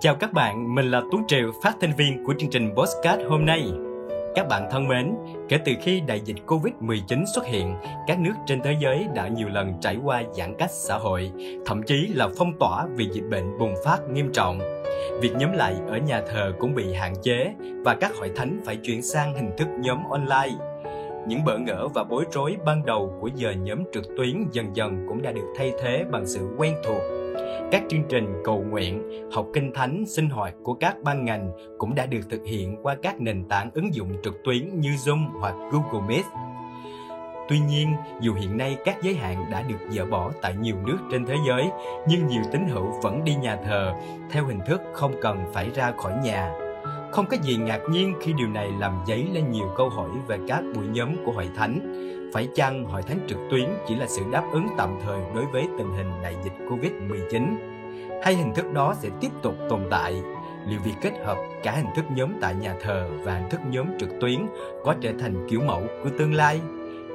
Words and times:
Chào 0.00 0.14
các 0.14 0.32
bạn, 0.32 0.74
mình 0.74 0.90
là 0.90 1.02
Tuấn 1.12 1.22
Triều, 1.28 1.52
phát 1.62 1.76
thanh 1.80 1.92
viên 1.96 2.24
của 2.24 2.34
chương 2.38 2.50
trình 2.50 2.70
Postcard 2.76 3.22
hôm 3.28 3.46
nay. 3.46 3.72
Các 4.34 4.48
bạn 4.48 4.68
thân 4.70 4.88
mến, 4.88 5.14
kể 5.48 5.58
từ 5.64 5.72
khi 5.82 6.00
đại 6.00 6.20
dịch 6.24 6.36
Covid-19 6.46 7.24
xuất 7.34 7.46
hiện, 7.46 7.74
các 8.06 8.20
nước 8.20 8.32
trên 8.46 8.60
thế 8.62 8.76
giới 8.80 9.06
đã 9.14 9.28
nhiều 9.28 9.48
lần 9.48 9.72
trải 9.80 9.96
qua 10.04 10.22
giãn 10.32 10.54
cách 10.58 10.70
xã 10.70 10.98
hội, 10.98 11.32
thậm 11.66 11.82
chí 11.82 12.06
là 12.06 12.28
phong 12.38 12.52
tỏa 12.58 12.86
vì 12.96 13.08
dịch 13.12 13.24
bệnh 13.30 13.58
bùng 13.58 13.74
phát 13.84 13.98
nghiêm 14.12 14.32
trọng. 14.32 14.58
Việc 15.20 15.32
nhóm 15.36 15.52
lại 15.52 15.74
ở 15.88 15.96
nhà 15.96 16.22
thờ 16.32 16.52
cũng 16.58 16.74
bị 16.74 16.92
hạn 16.92 17.14
chế 17.22 17.54
và 17.84 17.94
các 17.94 18.12
hội 18.16 18.30
thánh 18.36 18.60
phải 18.64 18.76
chuyển 18.76 19.02
sang 19.02 19.34
hình 19.34 19.50
thức 19.56 19.68
nhóm 19.80 19.98
online. 20.10 20.52
Những 21.28 21.44
bỡ 21.44 21.58
ngỡ 21.58 21.88
và 21.94 22.04
bối 22.04 22.24
rối 22.32 22.56
ban 22.64 22.86
đầu 22.86 23.18
của 23.20 23.30
giờ 23.34 23.50
nhóm 23.50 23.78
trực 23.92 24.04
tuyến 24.16 24.44
dần 24.52 24.76
dần 24.76 25.06
cũng 25.08 25.22
đã 25.22 25.32
được 25.32 25.52
thay 25.56 25.72
thế 25.82 26.04
bằng 26.10 26.26
sự 26.26 26.48
quen 26.58 26.74
thuộc 26.84 27.02
các 27.72 27.82
chương 27.88 28.02
trình 28.08 28.42
cầu 28.44 28.64
nguyện, 28.70 29.02
học 29.32 29.46
kinh 29.54 29.72
thánh, 29.74 30.04
sinh 30.06 30.28
hoạt 30.28 30.54
của 30.62 30.74
các 30.74 30.96
ban 31.02 31.24
ngành 31.24 31.50
cũng 31.78 31.94
đã 31.94 32.06
được 32.06 32.20
thực 32.30 32.44
hiện 32.44 32.76
qua 32.82 32.96
các 33.02 33.20
nền 33.20 33.44
tảng 33.48 33.70
ứng 33.74 33.94
dụng 33.94 34.12
trực 34.24 34.44
tuyến 34.44 34.80
như 34.80 34.90
Zoom 34.90 35.28
hoặc 35.40 35.54
Google 35.72 36.08
Meet. 36.08 36.24
Tuy 37.48 37.58
nhiên, 37.58 37.92
dù 38.20 38.34
hiện 38.34 38.56
nay 38.56 38.76
các 38.84 38.96
giới 39.02 39.14
hạn 39.14 39.44
đã 39.50 39.62
được 39.62 39.90
dỡ 39.90 40.06
bỏ 40.06 40.32
tại 40.42 40.54
nhiều 40.60 40.76
nước 40.86 40.98
trên 41.10 41.26
thế 41.26 41.34
giới, 41.48 41.68
nhưng 42.08 42.26
nhiều 42.26 42.42
tín 42.52 42.68
hữu 42.68 43.00
vẫn 43.02 43.24
đi 43.24 43.34
nhà 43.34 43.56
thờ 43.56 43.92
theo 44.30 44.44
hình 44.44 44.60
thức 44.66 44.80
không 44.92 45.12
cần 45.22 45.38
phải 45.52 45.70
ra 45.74 45.92
khỏi 45.96 46.12
nhà. 46.24 46.65
Không 47.16 47.26
có 47.26 47.36
gì 47.42 47.56
ngạc 47.56 47.80
nhiên 47.90 48.14
khi 48.20 48.32
điều 48.32 48.48
này 48.48 48.72
làm 48.78 48.92
dấy 49.06 49.26
lên 49.32 49.50
nhiều 49.50 49.72
câu 49.76 49.88
hỏi 49.88 50.10
về 50.26 50.38
các 50.48 50.62
buổi 50.74 50.86
nhóm 50.86 51.16
của 51.24 51.32
hội 51.32 51.48
thánh 51.56 51.80
phải 52.34 52.48
chăng 52.54 52.84
hội 52.84 53.02
thánh 53.02 53.18
trực 53.28 53.38
tuyến 53.50 53.68
chỉ 53.88 53.94
là 53.94 54.06
sự 54.08 54.22
đáp 54.32 54.44
ứng 54.52 54.66
tạm 54.76 54.98
thời 55.04 55.20
đối 55.34 55.46
với 55.46 55.68
tình 55.78 55.92
hình 55.96 56.10
đại 56.22 56.36
dịch 56.44 56.52
Covid-19? 56.68 57.56
Hay 58.22 58.34
hình 58.34 58.54
thức 58.54 58.72
đó 58.72 58.94
sẽ 58.98 59.08
tiếp 59.20 59.28
tục 59.42 59.54
tồn 59.68 59.80
tại? 59.90 60.22
Liệu 60.66 60.80
việc 60.84 60.94
kết 61.02 61.12
hợp 61.24 61.36
cả 61.62 61.72
hình 61.72 61.94
thức 61.96 62.04
nhóm 62.10 62.32
tại 62.40 62.54
nhà 62.54 62.74
thờ 62.82 63.08
và 63.22 63.34
hình 63.34 63.50
thức 63.50 63.60
nhóm 63.70 63.86
trực 63.98 64.10
tuyến 64.20 64.46
có 64.84 64.94
trở 65.00 65.12
thành 65.18 65.46
kiểu 65.50 65.60
mẫu 65.60 65.82
của 66.04 66.10
tương 66.18 66.34
lai? 66.34 66.60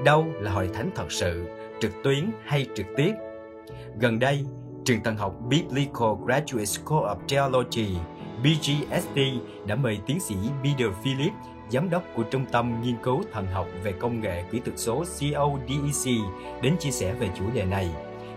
Đâu 0.05 0.25
là 0.39 0.51
hội 0.51 0.69
thánh 0.73 0.89
thật 0.95 1.11
sự, 1.11 1.45
trực 1.81 1.91
tuyến 2.03 2.31
hay 2.43 2.67
trực 2.75 2.87
tiếp? 2.97 3.11
Gần 3.99 4.19
đây, 4.19 4.45
trường 4.85 5.03
thần 5.03 5.17
học 5.17 5.35
Biblical 5.49 6.09
Graduate 6.25 6.65
School 6.65 7.03
of 7.03 7.15
Theology 7.27 7.95
BGST 8.43 9.19
đã 9.65 9.75
mời 9.75 9.99
tiến 10.05 10.19
sĩ 10.19 10.35
Peter 10.63 10.87
Phillips 11.03 11.35
giám 11.69 11.89
đốc 11.89 12.03
của 12.15 12.23
Trung 12.23 12.45
tâm 12.51 12.81
Nghiên 12.81 12.95
cứu 13.03 13.23
Thần 13.31 13.45
học 13.45 13.67
về 13.83 13.91
Công 13.91 14.21
nghệ 14.21 14.43
Kỹ 14.51 14.59
thuật 14.65 14.79
số 14.79 15.03
CODEC 15.19 16.15
đến 16.61 16.75
chia 16.79 16.91
sẻ 16.91 17.13
về 17.13 17.29
chủ 17.37 17.43
đề 17.53 17.65
này. 17.65 17.89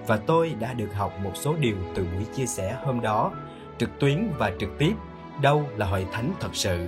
Và 0.06 0.16
tôi 0.16 0.54
đã 0.60 0.72
được 0.72 0.94
học 0.94 1.12
một 1.22 1.32
số 1.34 1.54
điều 1.60 1.76
từ 1.94 2.06
buổi 2.14 2.24
chia 2.36 2.46
sẻ 2.46 2.76
hôm 2.84 3.00
đó, 3.00 3.32
trực 3.78 3.90
tuyến 3.98 4.30
và 4.38 4.52
trực 4.60 4.78
tiếp, 4.78 4.92
đâu 5.42 5.68
là 5.76 5.86
hội 5.86 6.06
thánh 6.12 6.32
thật 6.40 6.50
sự. 6.52 6.86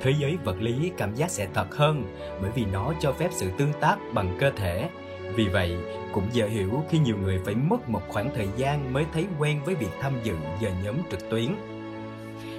Thế 0.00 0.14
giới 0.18 0.38
vật 0.44 0.56
lý 0.60 0.90
cảm 0.96 1.14
giác 1.14 1.30
sẽ 1.30 1.48
thật 1.54 1.74
hơn 1.74 2.04
bởi 2.42 2.50
vì 2.54 2.64
nó 2.64 2.92
cho 3.00 3.12
phép 3.12 3.28
sự 3.32 3.50
tương 3.58 3.72
tác 3.80 3.96
bằng 4.14 4.36
cơ 4.40 4.50
thể. 4.56 4.88
Vì 5.34 5.48
vậy, 5.48 5.76
cũng 6.12 6.24
dễ 6.32 6.48
hiểu 6.48 6.82
khi 6.90 6.98
nhiều 6.98 7.16
người 7.22 7.40
phải 7.44 7.54
mất 7.54 7.88
một 7.88 8.02
khoảng 8.08 8.30
thời 8.34 8.48
gian 8.56 8.92
mới 8.92 9.04
thấy 9.12 9.26
quen 9.38 9.60
với 9.64 9.74
việc 9.74 9.90
tham 10.00 10.12
dự 10.22 10.34
giờ 10.60 10.70
nhóm 10.84 10.96
trực 11.10 11.30
tuyến 11.30 11.54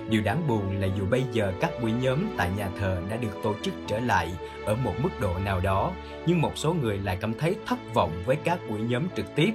Điều 0.10 0.22
đáng 0.22 0.48
buồn 0.48 0.80
là 0.82 0.88
dù 0.98 1.06
bây 1.12 1.24
giờ 1.32 1.54
các 1.60 1.72
buổi 1.82 1.92
nhóm 1.92 2.20
tại 2.38 2.50
nhà 2.58 2.70
thờ 2.80 3.02
đã 3.10 3.18
được 3.18 3.44
tổ 3.44 3.54
chức 3.62 3.74
trở 3.88 4.00
lại 4.00 4.30
ở 4.66 4.76
một 4.76 4.94
mức 5.04 5.10
độ 5.22 5.34
nào 5.46 5.60
đó, 5.60 5.92
nhưng 6.26 6.42
một 6.42 6.52
số 6.56 6.74
người 6.74 6.98
lại 6.98 7.18
cảm 7.22 7.34
thấy 7.34 7.56
thất 7.66 7.80
vọng 7.94 8.12
với 8.26 8.36
các 8.36 8.60
buổi 8.70 8.80
nhóm 8.80 9.04
trực 9.16 9.36
tiếp. 9.36 9.54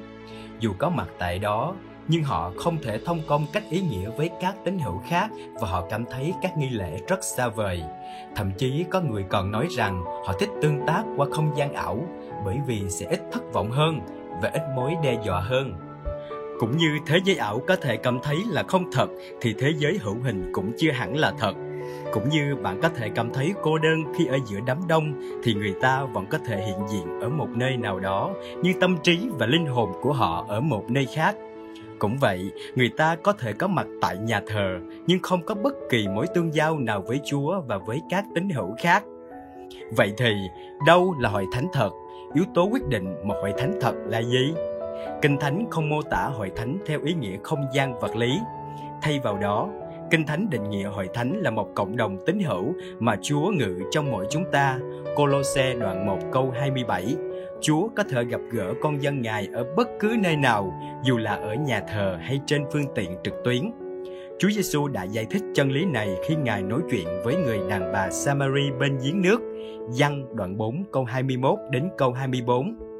Dù 0.61 0.73
có 0.79 0.91
mặt 0.91 1.09
tại 1.19 1.39
đó, 1.39 1.75
nhưng 2.09 2.23
họ 2.23 2.53
không 2.57 2.79
thể 2.83 2.99
thông 3.05 3.21
công 3.27 3.47
cách 3.53 3.63
ý 3.71 3.81
nghĩa 3.81 4.11
với 4.17 4.31
các 4.41 4.55
tín 4.65 4.79
hữu 4.79 5.03
khác 5.09 5.31
và 5.61 5.69
họ 5.69 5.87
cảm 5.91 6.05
thấy 6.11 6.33
các 6.43 6.57
nghi 6.57 6.69
lễ 6.69 6.99
rất 7.09 7.25
xa 7.25 7.49
vời. 7.49 7.83
Thậm 8.37 8.51
chí 8.59 8.85
có 8.91 9.01
người 9.01 9.25
còn 9.29 9.51
nói 9.51 9.67
rằng 9.77 10.05
họ 10.05 10.33
thích 10.41 10.51
tương 10.63 10.87
tác 10.87 11.03
qua 11.17 11.27
không 11.33 11.57
gian 11.57 11.73
ảo 11.73 12.05
bởi 12.45 12.59
vì 12.67 12.91
sẽ 12.91 13.07
ít 13.07 13.21
thất 13.33 13.53
vọng 13.53 13.71
hơn 13.71 14.01
và 14.43 14.51
ít 14.53 14.63
mối 14.77 14.95
đe 15.03 15.17
dọa 15.25 15.41
hơn. 15.41 15.92
Cũng 16.59 16.77
như 16.77 16.99
thế 17.07 17.19
giới 17.25 17.37
ảo 17.37 17.63
có 17.67 17.77
thể 17.77 17.97
cảm 17.97 18.19
thấy 18.23 18.37
là 18.49 18.63
không 18.63 18.91
thật 18.93 19.07
thì 19.41 19.55
thế 19.59 19.73
giới 19.79 19.99
hữu 20.03 20.17
hình 20.25 20.51
cũng 20.53 20.73
chưa 20.79 20.91
hẳn 20.91 21.17
là 21.17 21.33
thật. 21.39 21.53
Cũng 22.13 22.29
như 22.29 22.57
bạn 22.63 22.81
có 22.83 22.89
thể 22.89 23.09
cảm 23.09 23.33
thấy 23.33 23.53
cô 23.63 23.79
đơn 23.79 24.05
khi 24.19 24.27
ở 24.27 24.39
giữa 24.47 24.59
đám 24.67 24.79
đông 24.89 25.21
thì 25.43 25.55
người 25.55 25.75
ta 25.81 26.05
vẫn 26.05 26.27
có 26.31 26.39
thể 26.47 26.57
hiện 26.67 26.79
diện 26.89 27.21
ở 27.21 27.29
một 27.29 27.49
nơi 27.55 27.77
nào 27.77 28.01
đó 28.01 28.31
như 28.63 28.73
tâm 28.81 28.97
trí 29.03 29.19
và 29.39 29.47
linh 29.47 29.67
hồn 29.67 29.93
của 30.03 30.13
họ 30.13 30.45
ở 30.49 30.61
một 30.61 30.85
nơi 30.89 31.07
khác. 31.15 31.37
Cũng 31.99 32.17
vậy, 32.21 32.51
người 32.75 32.89
ta 32.97 33.17
có 33.23 33.33
thể 33.33 33.53
có 33.53 33.67
mặt 33.67 33.87
tại 34.01 34.17
nhà 34.19 34.41
thờ 34.47 34.79
nhưng 35.07 35.19
không 35.23 35.43
có 35.47 35.55
bất 35.55 35.75
kỳ 35.91 36.09
mối 36.09 36.27
tương 36.35 36.55
giao 36.55 36.79
nào 36.79 37.05
với 37.07 37.21
Chúa 37.25 37.61
và 37.67 37.79
với 37.79 38.01
các 38.11 38.25
tín 38.35 38.49
hữu 38.49 38.75
khác. 38.79 39.05
Vậy 39.97 40.13
thì, 40.19 40.35
đâu 40.87 41.15
là 41.19 41.29
hội 41.29 41.47
thánh 41.53 41.67
thật? 41.73 41.91
Yếu 42.35 42.45
tố 42.55 42.69
quyết 42.73 42.87
định 42.89 43.15
một 43.25 43.35
hội 43.43 43.53
thánh 43.59 43.79
thật 43.81 43.95
là 44.07 44.23
gì? 44.23 44.55
Kinh 45.23 45.37
Thánh 45.37 45.67
không 45.71 45.89
mô 45.89 46.03
tả 46.03 46.31
hội 46.33 46.51
thánh 46.57 46.79
theo 46.87 47.01
ý 47.05 47.15
nghĩa 47.15 47.37
không 47.43 47.67
gian 47.73 48.01
vật 48.01 48.17
lý. 48.17 48.39
Thay 49.03 49.21
vào 49.21 49.39
đó, 49.39 49.69
Kinh 50.11 50.27
Thánh 50.27 50.51
định 50.51 50.71
nghĩa 50.71 50.85
hội 50.85 51.09
thánh 51.15 51.41
là 51.41 51.51
một 51.51 51.69
cộng 51.75 51.97
đồng 51.97 52.19
tín 52.27 52.41
hữu 52.41 52.75
mà 52.99 53.17
Chúa 53.23 53.51
ngự 53.51 53.79
trong 53.91 54.11
mỗi 54.11 54.27
chúng 54.31 54.45
ta. 54.53 54.79
Colosse 55.17 55.75
đoạn 55.75 56.07
1 56.07 56.19
câu 56.33 56.51
27 56.51 57.17
Chúa 57.61 57.89
có 57.97 58.03
thể 58.03 58.25
gặp 58.25 58.41
gỡ 58.51 58.75
con 58.81 59.03
dân 59.03 59.23
Ngài 59.23 59.49
ở 59.53 59.65
bất 59.77 59.89
cứ 60.01 60.17
nơi 60.23 60.37
nào, 60.37 60.73
dù 61.05 61.19
là 61.19 61.35
ở 61.35 61.55
nhà 61.55 61.83
thờ 61.89 62.19
hay 62.21 62.41
trên 62.47 62.65
phương 62.73 62.87
tiện 62.95 63.11
trực 63.25 63.35
tuyến. 63.45 63.71
Chúa 64.39 64.49
Giêsu 64.51 64.89
đã 64.89 65.05
giải 65.05 65.27
thích 65.31 65.43
chân 65.55 65.73
lý 65.73 65.85
này 65.85 66.17
khi 66.29 66.37
Ngài 66.37 66.63
nói 66.63 66.81
chuyện 66.91 67.07
với 67.25 67.37
người 67.37 67.59
đàn 67.69 67.93
bà 67.93 68.11
Samari 68.11 68.71
bên 68.81 68.99
giếng 69.05 69.23
nước. 69.23 69.41
Giăng 69.91 70.37
đoạn 70.37 70.57
4 70.57 70.85
câu 70.93 71.05
21 71.05 71.59
đến 71.71 71.89
câu 71.99 72.13
24. 72.13 72.92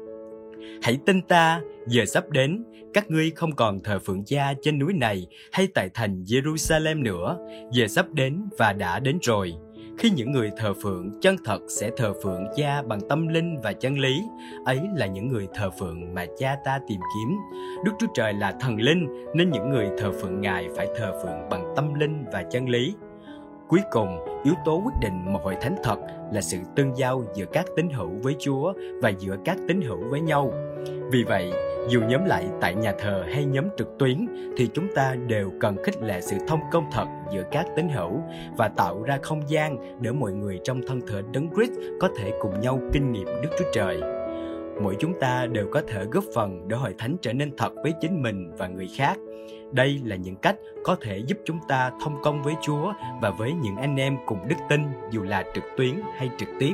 Hãy 0.81 0.97
tin 1.05 1.21
ta, 1.21 1.61
giờ 1.87 2.05
sắp 2.05 2.29
đến, 2.29 2.63
các 2.93 3.11
ngươi 3.11 3.31
không 3.35 3.51
còn 3.55 3.79
thờ 3.79 3.99
phượng 3.99 4.25
cha 4.25 4.53
trên 4.61 4.79
núi 4.79 4.93
này 4.93 5.27
hay 5.51 5.67
tại 5.67 5.89
thành 5.93 6.23
Jerusalem 6.23 7.03
nữa, 7.03 7.37
giờ 7.71 7.87
sắp 7.87 8.05
đến 8.13 8.41
và 8.57 8.73
đã 8.73 8.99
đến 8.99 9.17
rồi. 9.21 9.53
Khi 9.97 10.09
những 10.09 10.31
người 10.31 10.51
thờ 10.57 10.73
phượng 10.83 11.11
chân 11.21 11.35
thật 11.45 11.59
sẽ 11.67 11.91
thờ 11.97 12.13
phượng 12.23 12.43
cha 12.55 12.81
bằng 12.81 12.99
tâm 13.09 13.27
linh 13.27 13.61
và 13.63 13.73
chân 13.73 13.99
lý, 13.99 14.21
ấy 14.65 14.79
là 14.95 15.05
những 15.05 15.29
người 15.29 15.47
thờ 15.53 15.69
phượng 15.79 16.13
mà 16.13 16.25
cha 16.37 16.55
ta 16.65 16.79
tìm 16.87 16.99
kiếm. 16.99 17.37
Đức 17.85 17.91
Chúa 17.99 18.07
Trời 18.15 18.33
là 18.33 18.53
thần 18.59 18.81
linh 18.81 19.07
nên 19.35 19.49
những 19.49 19.69
người 19.69 19.87
thờ 19.97 20.11
phượng 20.21 20.41
Ngài 20.41 20.67
phải 20.75 20.87
thờ 20.97 21.19
phượng 21.23 21.49
bằng 21.49 21.73
tâm 21.75 21.93
linh 21.93 22.25
và 22.33 22.43
chân 22.43 22.69
lý. 22.69 22.93
Cuối 23.67 23.81
cùng, 23.91 24.25
yếu 24.43 24.53
tố 24.65 24.81
quyết 24.85 24.93
định 25.01 25.33
một 25.33 25.39
hội 25.43 25.55
thánh 25.61 25.75
thật 25.83 25.99
là 26.31 26.41
sự 26.41 26.57
tương 26.75 26.97
giao 26.97 27.23
giữa 27.35 27.45
các 27.45 27.65
tín 27.75 27.89
hữu 27.89 28.09
với 28.23 28.35
Chúa 28.39 28.73
và 29.01 29.09
giữa 29.09 29.35
các 29.45 29.57
tín 29.67 29.81
hữu 29.81 30.09
với 30.09 30.21
nhau. 30.21 30.53
Vì 31.11 31.23
vậy, 31.23 31.51
dù 31.89 32.01
nhóm 32.07 32.25
lại 32.25 32.47
tại 32.61 32.75
nhà 32.75 32.93
thờ 32.99 33.23
hay 33.33 33.45
nhóm 33.45 33.65
trực 33.77 33.87
tuyến 33.99 34.27
thì 34.57 34.69
chúng 34.73 34.87
ta 34.95 35.15
đều 35.27 35.51
cần 35.59 35.75
khích 35.83 36.01
lệ 36.01 36.21
sự 36.21 36.37
thông 36.47 36.59
công 36.71 36.85
thật 36.91 37.05
giữa 37.33 37.43
các 37.51 37.65
tín 37.75 37.89
hữu 37.89 38.21
và 38.57 38.67
tạo 38.67 39.03
ra 39.03 39.19
không 39.21 39.49
gian 39.49 40.01
để 40.01 40.11
mọi 40.11 40.31
người 40.31 40.59
trong 40.63 40.81
thân 40.87 41.01
thể 41.07 41.21
đấng 41.33 41.49
Christ 41.55 41.71
có 42.01 42.09
thể 42.17 42.31
cùng 42.41 42.61
nhau 42.61 42.79
kinh 42.93 43.11
nghiệm 43.11 43.25
Đức 43.25 43.49
Chúa 43.59 43.65
Trời. 43.73 44.22
Mỗi 44.81 44.95
chúng 44.99 45.19
ta 45.19 45.45
đều 45.45 45.67
có 45.71 45.81
thể 45.87 46.05
góp 46.11 46.23
phần 46.35 46.67
để 46.67 46.77
hội 46.77 46.95
thánh 46.97 47.15
trở 47.21 47.33
nên 47.33 47.57
thật 47.57 47.73
với 47.83 47.93
chính 48.01 48.21
mình 48.21 48.51
và 48.57 48.67
người 48.67 48.89
khác. 48.97 49.17
Đây 49.71 50.01
là 50.05 50.15
những 50.15 50.35
cách 50.35 50.55
có 50.83 50.95
thể 51.01 51.17
giúp 51.17 51.37
chúng 51.45 51.59
ta 51.67 51.91
thông 52.01 52.21
công 52.23 52.43
với 52.43 52.53
Chúa 52.61 52.93
và 53.21 53.29
với 53.29 53.53
những 53.53 53.75
anh 53.75 53.95
em 53.95 54.17
cùng 54.25 54.47
đức 54.47 54.55
tin 54.69 54.81
dù 55.11 55.23
là 55.23 55.43
trực 55.55 55.63
tuyến 55.77 56.01
hay 56.17 56.29
trực 56.37 56.49
tiếp. 56.59 56.73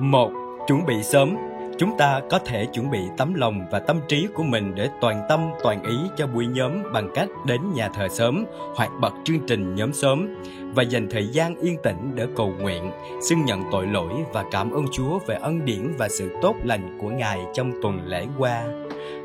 Một, 0.00 0.30
Chuẩn 0.66 0.86
bị 0.86 1.02
sớm 1.02 1.36
Chúng 1.78 1.98
ta 1.98 2.20
có 2.30 2.38
thể 2.38 2.66
chuẩn 2.66 2.90
bị 2.90 3.00
tấm 3.16 3.34
lòng 3.34 3.66
và 3.70 3.78
tâm 3.78 4.00
trí 4.08 4.26
của 4.34 4.42
mình 4.42 4.74
để 4.74 4.88
toàn 5.00 5.26
tâm 5.28 5.40
toàn 5.62 5.82
ý 5.82 5.96
cho 6.16 6.26
buổi 6.26 6.46
nhóm 6.46 6.92
bằng 6.92 7.10
cách 7.14 7.28
đến 7.46 7.60
nhà 7.74 7.88
thờ 7.88 8.08
sớm 8.08 8.44
hoặc 8.76 8.90
bật 9.00 9.12
chương 9.24 9.46
trình 9.46 9.74
nhóm 9.74 9.92
sớm 9.92 10.42
và 10.74 10.82
dành 10.82 11.08
thời 11.10 11.26
gian 11.26 11.56
yên 11.56 11.76
tĩnh 11.82 12.10
để 12.14 12.26
cầu 12.36 12.52
nguyện, 12.60 12.90
xưng 13.28 13.44
nhận 13.44 13.62
tội 13.72 13.86
lỗi 13.86 14.12
và 14.32 14.44
cảm 14.50 14.70
ơn 14.70 14.84
Chúa 14.92 15.18
về 15.26 15.34
ân 15.34 15.64
điển 15.64 15.92
và 15.98 16.08
sự 16.08 16.30
tốt 16.42 16.54
lành 16.64 16.98
của 17.00 17.08
Ngài 17.08 17.40
trong 17.54 17.72
tuần 17.82 18.00
lễ 18.06 18.26
qua. 18.38 18.64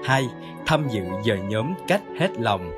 2. 0.05 0.27
Tham 0.65 0.87
dự 0.89 1.03
giờ 1.23 1.35
nhóm 1.49 1.73
cách 1.87 2.01
hết 2.19 2.29
lòng 2.39 2.71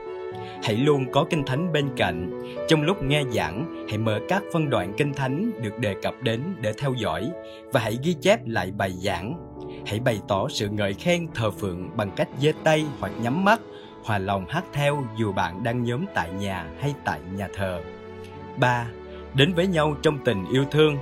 hãy 0.64 0.76
luôn 0.76 1.12
có 1.12 1.26
kinh 1.30 1.44
thánh 1.46 1.74
bên 1.74 1.90
cạnh. 1.98 2.42
Trong 2.68 2.82
lúc 2.82 3.04
nghe 3.04 3.24
giảng, 3.32 3.86
hãy 3.90 3.98
mở 3.98 4.20
các 4.30 4.44
phân 4.54 4.70
đoạn 4.70 4.94
kinh 4.98 5.14
thánh 5.14 5.52
được 5.62 5.80
đề 5.80 5.96
cập 6.02 6.14
đến 6.22 6.42
để 6.62 6.74
theo 6.74 6.94
dõi 6.94 7.30
và 7.74 7.80
hãy 7.80 7.98
ghi 8.04 8.16
chép 8.22 8.40
lại 8.48 8.72
bài 8.78 8.92
giảng. 8.92 9.53
Hãy 9.86 10.00
bày 10.00 10.22
tỏ 10.28 10.48
sự 10.50 10.70
ngợi 10.70 10.94
khen 10.94 11.28
thờ 11.34 11.52
phượng 11.52 11.90
bằng 11.98 12.12
cách 12.16 12.28
giơ 12.40 12.52
tay 12.64 12.86
hoặc 13.00 13.12
nhắm 13.22 13.46
mắt, 13.46 13.62
hòa 14.04 14.18
lòng 14.18 14.46
hát 14.50 14.64
theo 14.74 15.04
dù 15.18 15.34
bạn 15.34 15.64
đang 15.64 15.84
nhóm 15.84 16.06
tại 16.16 16.30
nhà 16.40 16.70
hay 16.80 16.94
tại 17.06 17.20
nhà 17.36 17.48
thờ. 17.56 17.82
3. 18.58 18.88
Đến 19.34 19.54
với 19.54 19.68
nhau 19.68 19.96
trong 20.02 20.18
tình 20.26 20.46
yêu 20.52 20.66
thương. 20.72 20.98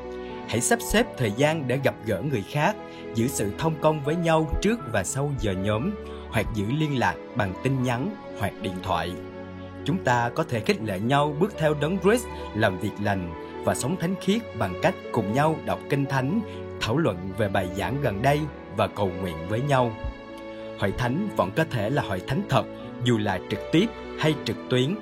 hãy 0.48 0.62
sắp 0.62 0.80
xếp 0.82 1.06
thời 1.18 1.32
gian 1.32 1.68
để 1.68 1.80
gặp 1.84 1.96
gỡ 2.06 2.22
người 2.32 2.44
khác, 2.50 2.76
giữ 3.16 3.28
sự 3.28 3.52
thông 3.58 3.74
công 3.82 4.04
với 4.04 4.16
nhau 4.16 4.48
trước 4.62 4.80
và 4.92 5.04
sau 5.04 5.32
giờ 5.40 5.52
nhóm, 5.52 5.92
hoặc 6.30 6.46
giữ 6.54 6.66
liên 6.80 7.00
lạc 7.00 7.16
bằng 7.36 7.54
tin 7.64 7.84
nhắn 7.84 8.16
hoặc 8.40 8.54
điện 8.62 8.76
thoại. 8.84 9.12
Chúng 9.86 10.04
ta 10.04 10.30
có 10.36 10.44
thể 10.44 10.60
khích 10.60 10.82
lệ 10.84 11.00
nhau 11.00 11.36
bước 11.40 11.54
theo 11.58 11.74
đấng 11.82 11.98
Christ 12.00 12.26
làm 12.56 12.80
việc 12.80 12.92
lành 13.02 13.30
và 13.66 13.76
sống 13.76 13.96
thánh 14.00 14.16
khiết 14.22 14.42
bằng 14.60 14.74
cách 14.82 14.96
cùng 15.12 15.34
nhau 15.34 15.56
đọc 15.66 15.80
kinh 15.90 16.06
thánh, 16.06 16.42
thảo 16.82 16.98
luận 16.98 17.18
về 17.38 17.50
bài 17.50 17.70
giảng 17.76 18.02
gần 18.02 18.22
đây 18.22 18.40
và 18.82 18.88
cầu 18.88 19.12
nguyện 19.22 19.36
với 19.50 19.62
nhau. 19.62 19.92
Hội 20.80 20.94
thánh 20.98 21.28
vẫn 21.36 21.52
có 21.56 21.66
thể 21.72 21.90
là 21.90 22.02
hội 22.02 22.22
thánh 22.28 22.42
thật 22.50 22.64
dù 23.04 23.18
là 23.18 23.40
trực 23.50 23.60
tiếp 23.72 23.86
hay 24.20 24.36
trực 24.46 24.58
tuyến. 24.70 24.96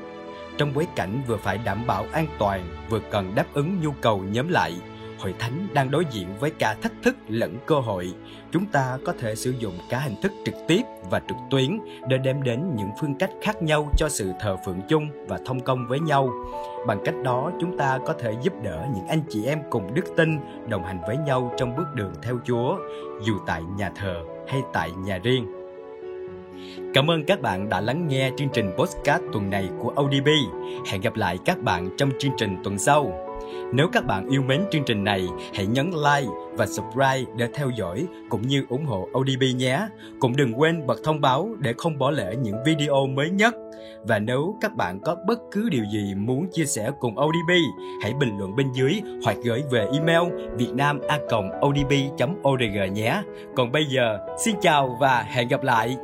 Trong 0.57 0.73
bối 0.73 0.87
cảnh 0.95 1.21
vừa 1.27 1.37
phải 1.37 1.57
đảm 1.57 1.87
bảo 1.87 2.05
an 2.11 2.27
toàn, 2.39 2.67
vừa 2.89 2.99
cần 2.99 3.35
đáp 3.35 3.45
ứng 3.53 3.81
nhu 3.81 3.91
cầu 4.01 4.23
nhóm 4.31 4.49
lại, 4.49 4.73
hội 5.19 5.33
thánh 5.39 5.67
đang 5.73 5.91
đối 5.91 6.05
diện 6.11 6.27
với 6.39 6.51
cả 6.51 6.75
thách 6.81 6.93
thức 7.03 7.15
lẫn 7.27 7.57
cơ 7.65 7.75
hội. 7.75 8.13
Chúng 8.51 8.65
ta 8.65 8.97
có 9.05 9.13
thể 9.19 9.35
sử 9.35 9.53
dụng 9.59 9.73
cả 9.89 9.99
hình 9.99 10.15
thức 10.21 10.31
trực 10.45 10.55
tiếp 10.67 10.81
và 11.09 11.21
trực 11.27 11.37
tuyến 11.49 11.79
để 12.07 12.17
đem 12.17 12.43
đến 12.43 12.75
những 12.75 12.89
phương 13.01 13.15
cách 13.15 13.31
khác 13.41 13.63
nhau 13.63 13.91
cho 13.97 14.09
sự 14.09 14.31
thờ 14.39 14.57
phượng 14.65 14.81
chung 14.89 15.09
và 15.27 15.39
thông 15.45 15.59
công 15.59 15.87
với 15.87 15.99
nhau. 15.99 16.29
Bằng 16.87 16.99
cách 17.05 17.15
đó, 17.23 17.51
chúng 17.61 17.77
ta 17.77 17.99
có 18.05 18.13
thể 18.13 18.33
giúp 18.41 18.53
đỡ 18.63 18.85
những 18.95 19.07
anh 19.07 19.21
chị 19.29 19.45
em 19.45 19.59
cùng 19.69 19.93
đức 19.93 20.05
tin 20.17 20.37
đồng 20.67 20.83
hành 20.83 20.99
với 21.07 21.17
nhau 21.17 21.53
trong 21.57 21.75
bước 21.75 21.87
đường 21.95 22.13
theo 22.21 22.39
Chúa, 22.45 22.77
dù 23.21 23.33
tại 23.47 23.61
nhà 23.77 23.91
thờ 23.95 24.23
hay 24.47 24.61
tại 24.73 24.91
nhà 24.91 25.17
riêng. 25.23 25.45
Cảm 26.93 27.11
ơn 27.11 27.25
các 27.25 27.41
bạn 27.41 27.69
đã 27.69 27.81
lắng 27.81 28.07
nghe 28.07 28.31
chương 28.37 28.49
trình 28.53 28.71
podcast 28.77 29.23
tuần 29.33 29.49
này 29.49 29.69
của 29.79 29.93
ODB. 30.01 30.27
Hẹn 30.91 31.01
gặp 31.01 31.15
lại 31.15 31.37
các 31.45 31.61
bạn 31.61 31.89
trong 31.97 32.09
chương 32.19 32.31
trình 32.37 32.57
tuần 32.63 32.77
sau. 32.77 33.28
Nếu 33.73 33.87
các 33.91 34.05
bạn 34.05 34.29
yêu 34.29 34.41
mến 34.41 34.61
chương 34.71 34.83
trình 34.85 35.03
này, 35.03 35.27
hãy 35.53 35.65
nhấn 35.65 35.89
like 35.89 36.31
và 36.53 36.65
subscribe 36.65 37.23
để 37.35 37.47
theo 37.53 37.69
dõi 37.69 38.07
cũng 38.29 38.41
như 38.41 38.65
ủng 38.69 38.85
hộ 38.85 39.07
ODB 39.19 39.43
nhé. 39.55 39.79
Cũng 40.19 40.35
đừng 40.35 40.59
quên 40.59 40.87
bật 40.87 40.99
thông 41.03 41.21
báo 41.21 41.49
để 41.59 41.73
không 41.77 41.97
bỏ 41.97 42.11
lỡ 42.11 42.33
những 42.41 42.55
video 42.65 43.07
mới 43.07 43.29
nhất. 43.29 43.55
Và 44.07 44.19
nếu 44.19 44.57
các 44.61 44.75
bạn 44.75 44.99
có 44.99 45.15
bất 45.27 45.39
cứ 45.51 45.69
điều 45.69 45.83
gì 45.93 46.13
muốn 46.15 46.47
chia 46.51 46.65
sẻ 46.65 46.91
cùng 46.99 47.19
ODB, 47.19 47.51
hãy 48.03 48.13
bình 48.19 48.37
luận 48.39 48.55
bên 48.55 48.71
dưới 48.73 49.01
hoặc 49.23 49.37
gửi 49.43 49.63
về 49.71 49.87
email 49.93 50.21
vietnama.odb.org 50.55 52.93
nhé. 52.93 53.21
Còn 53.55 53.71
bây 53.71 53.85
giờ, 53.85 54.19
xin 54.37 54.55
chào 54.61 54.97
và 54.99 55.21
hẹn 55.21 55.47
gặp 55.47 55.63
lại! 55.63 55.97